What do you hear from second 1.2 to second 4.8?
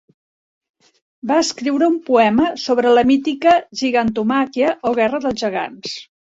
Va escriure un poema sobre la mítica Gigantomàquia,